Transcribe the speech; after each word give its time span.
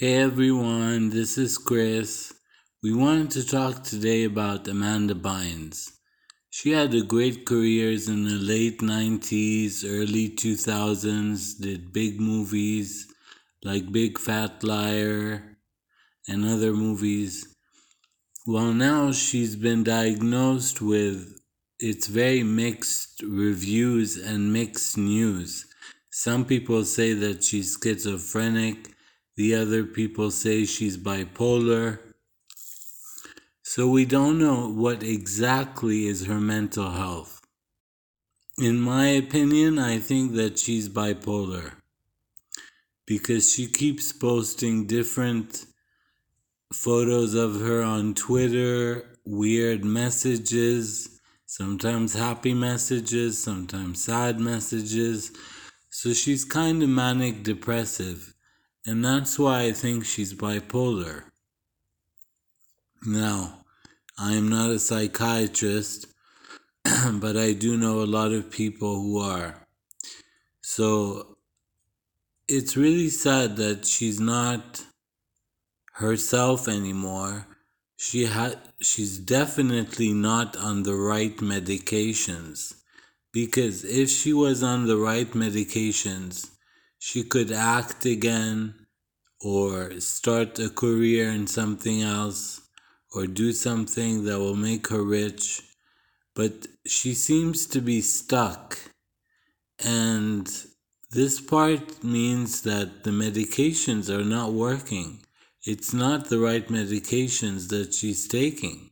Hey 0.00 0.14
everyone, 0.14 1.10
this 1.10 1.36
is 1.36 1.58
Kris. 1.58 2.32
We 2.82 2.94
wanted 2.94 3.32
to 3.32 3.46
talk 3.46 3.84
today 3.84 4.24
about 4.24 4.66
Amanda 4.66 5.14
Bynes. 5.14 5.90
She 6.48 6.70
had 6.70 6.94
a 6.94 7.02
great 7.02 7.44
career 7.44 7.90
in 7.90 8.24
the 8.24 8.38
late 8.40 8.78
90s, 8.78 9.84
early 9.84 10.30
2000s, 10.30 11.60
did 11.60 11.92
big 11.92 12.18
movies 12.18 13.12
like 13.62 13.92
Big 13.92 14.18
Fat 14.18 14.64
Liar 14.64 15.58
and 16.26 16.46
other 16.46 16.72
movies. 16.72 17.54
Well, 18.46 18.72
now 18.72 19.12
she's 19.12 19.54
been 19.54 19.84
diagnosed 19.84 20.80
with 20.80 21.38
it's 21.78 22.06
very 22.06 22.42
mixed 22.42 23.22
reviews 23.22 24.16
and 24.16 24.50
mixed 24.50 24.96
news. 24.96 25.66
Some 26.10 26.46
people 26.46 26.86
say 26.86 27.12
that 27.12 27.44
she's 27.44 27.76
schizophrenic 27.76 28.94
the 29.36 29.54
other 29.54 29.84
people 29.84 30.30
say 30.30 30.64
she's 30.64 30.98
bipolar. 30.98 31.98
So 33.62 33.88
we 33.88 34.04
don't 34.04 34.38
know 34.38 34.68
what 34.68 35.02
exactly 35.02 36.06
is 36.06 36.26
her 36.26 36.40
mental 36.40 36.90
health. 36.90 37.40
In 38.58 38.80
my 38.80 39.06
opinion, 39.08 39.78
I 39.78 39.98
think 39.98 40.34
that 40.34 40.58
she's 40.58 40.88
bipolar 40.88 41.72
because 43.06 43.52
she 43.52 43.66
keeps 43.66 44.12
posting 44.12 44.86
different 44.86 45.66
photos 46.72 47.34
of 47.34 47.60
her 47.60 47.82
on 47.82 48.14
Twitter, 48.14 49.18
weird 49.24 49.84
messages, 49.84 51.20
sometimes 51.46 52.14
happy 52.14 52.54
messages, 52.54 53.42
sometimes 53.42 54.04
sad 54.04 54.38
messages. 54.38 55.32
So 55.90 56.12
she's 56.12 56.44
kind 56.44 56.82
of 56.82 56.88
manic 56.88 57.42
depressive. 57.42 58.34
And 58.86 59.04
that's 59.04 59.38
why 59.38 59.62
I 59.62 59.72
think 59.72 60.04
she's 60.04 60.34
bipolar. 60.34 61.24
Now, 63.06 63.64
I 64.18 64.32
am 64.32 64.48
not 64.48 64.70
a 64.70 64.78
psychiatrist, 64.78 66.06
but 67.12 67.36
I 67.36 67.52
do 67.52 67.76
know 67.76 68.00
a 68.00 68.12
lot 68.18 68.32
of 68.32 68.50
people 68.50 68.94
who 68.96 69.18
are. 69.18 69.66
So 70.62 71.36
it's 72.48 72.76
really 72.76 73.10
sad 73.10 73.56
that 73.56 73.86
she's 73.86 74.20
not 74.20 74.84
herself 75.94 76.68
anymore. 76.68 77.46
She 77.96 78.26
had 78.26 78.58
she's 78.80 79.18
definitely 79.18 80.12
not 80.12 80.56
on 80.56 80.82
the 80.82 80.94
right 80.94 81.36
medications 81.36 82.74
because 83.32 83.84
if 83.84 84.08
she 84.08 84.32
was 84.32 84.62
on 84.62 84.86
the 84.86 84.96
right 84.96 85.30
medications, 85.32 86.50
she 87.00 87.24
could 87.24 87.50
act 87.50 88.04
again 88.04 88.74
or 89.40 89.98
start 90.00 90.58
a 90.58 90.68
career 90.68 91.30
in 91.30 91.46
something 91.46 92.02
else 92.02 92.60
or 93.14 93.26
do 93.26 93.52
something 93.52 94.24
that 94.24 94.38
will 94.38 94.54
make 94.54 94.88
her 94.88 95.02
rich. 95.02 95.62
But 96.34 96.66
she 96.86 97.14
seems 97.14 97.66
to 97.68 97.80
be 97.80 98.02
stuck. 98.02 98.78
And 99.82 100.46
this 101.10 101.40
part 101.40 102.04
means 102.04 102.60
that 102.62 103.04
the 103.04 103.10
medications 103.10 104.10
are 104.10 104.24
not 104.24 104.52
working. 104.52 105.24
It's 105.64 105.94
not 105.94 106.28
the 106.28 106.38
right 106.38 106.68
medications 106.68 107.70
that 107.70 107.94
she's 107.94 108.28
taking. 108.28 108.90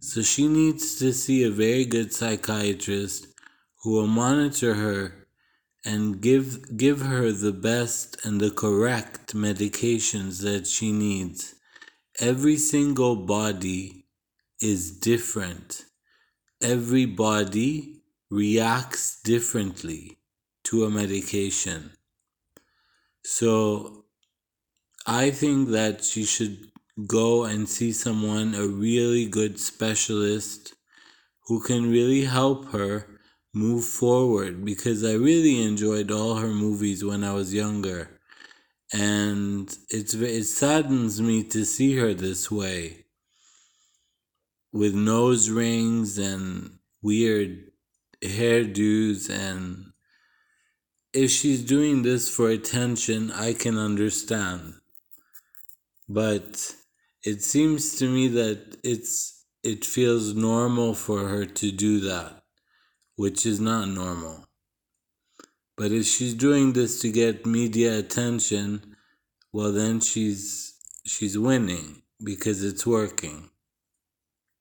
So 0.00 0.22
she 0.22 0.48
needs 0.48 0.96
to 0.96 1.12
see 1.12 1.44
a 1.44 1.50
very 1.50 1.84
good 1.84 2.12
psychiatrist 2.12 3.28
who 3.82 3.92
will 3.92 4.08
monitor 4.08 4.74
her 4.74 5.17
and 5.88 6.20
give 6.20 6.76
give 6.76 7.00
her 7.00 7.32
the 7.32 7.56
best 7.70 8.08
and 8.24 8.38
the 8.40 8.50
correct 8.50 9.34
medications 9.34 10.42
that 10.42 10.66
she 10.66 10.92
needs. 10.92 11.54
Every 12.20 12.58
single 12.58 13.16
body 13.16 14.04
is 14.60 14.82
different. 15.10 15.86
Every 16.60 17.06
body 17.06 18.02
reacts 18.30 19.18
differently 19.22 20.18
to 20.64 20.84
a 20.84 20.90
medication. 20.90 21.92
So 23.24 24.04
I 25.06 25.30
think 25.30 25.70
that 25.70 26.04
she 26.04 26.24
should 26.24 26.56
go 27.06 27.44
and 27.44 27.66
see 27.66 27.92
someone, 27.92 28.54
a 28.54 28.66
really 28.66 29.26
good 29.26 29.58
specialist 29.58 30.74
who 31.46 31.62
can 31.62 31.90
really 31.90 32.24
help 32.24 32.72
her 32.72 33.17
move 33.54 33.84
forward 33.84 34.64
because 34.64 35.04
I 35.04 35.12
really 35.14 35.62
enjoyed 35.62 36.10
all 36.10 36.36
her 36.36 36.48
movies 36.48 37.04
when 37.04 37.24
I 37.24 37.32
was 37.32 37.54
younger. 37.54 38.20
And 38.92 39.76
it's 39.90 40.14
it 40.14 40.44
saddens 40.44 41.20
me 41.20 41.44
to 41.44 41.64
see 41.64 41.96
her 41.96 42.14
this 42.14 42.50
way 42.50 43.04
with 44.72 44.94
nose 44.94 45.50
rings 45.50 46.18
and 46.18 46.78
weird 47.02 47.70
hairdos 48.22 49.30
and 49.30 49.92
if 51.12 51.30
she's 51.30 51.64
doing 51.64 52.02
this 52.02 52.28
for 52.28 52.50
attention, 52.50 53.30
I 53.32 53.54
can 53.54 53.78
understand. 53.78 54.74
But 56.08 56.74
it 57.24 57.42
seems 57.42 57.98
to 57.98 58.08
me 58.08 58.28
that 58.28 58.78
it's 58.84 59.44
it 59.62 59.84
feels 59.84 60.34
normal 60.34 60.94
for 60.94 61.28
her 61.28 61.44
to 61.44 61.72
do 61.72 62.00
that 62.00 62.42
which 63.18 63.44
is 63.44 63.58
not 63.58 63.88
normal. 63.88 64.46
But 65.76 65.90
if 65.90 66.06
she's 66.06 66.34
doing 66.34 66.72
this 66.72 67.00
to 67.00 67.10
get 67.10 67.44
media 67.44 67.98
attention, 67.98 68.94
well 69.52 69.72
then 69.72 69.98
she's 69.98 70.78
she's 71.04 71.36
winning 71.36 72.02
because 72.22 72.62
it's 72.62 72.86
working. 72.86 73.50